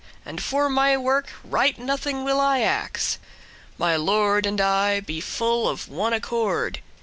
And 0.25 0.41
for 0.41 0.67
my 0.67 0.97
work 0.97 1.27
right 1.43 1.77
nothing 1.77 2.23
will 2.23 2.39
I 2.41 2.61
ax* 2.61 3.19
*ask 3.19 3.19
My 3.77 3.95
lord 3.95 4.47
and 4.47 4.59
I 4.59 4.99
be 4.99 5.21
full 5.21 5.69
of 5.69 5.87
one 5.89 6.11
accord. 6.13 6.79